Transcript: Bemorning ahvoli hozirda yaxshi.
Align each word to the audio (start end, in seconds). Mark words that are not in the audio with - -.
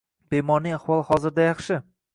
Bemorning 0.35 0.79
ahvoli 0.79 1.07
hozirda 1.11 1.49
yaxshi. 1.51 1.83